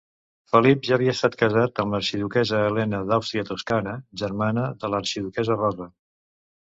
Felip 0.51 0.87
ja 0.87 0.93
havia 0.95 1.13
estat 1.17 1.35
casat 1.41 1.81
amb 1.83 1.95
l'arxiduquessa 1.97 2.63
Helena 2.69 3.03
d'Àustria-Toscana 3.11 3.95
germana 4.23 4.65
de 4.85 4.91
l'arxiduquessa 4.95 5.59
Rosa. 5.63 5.93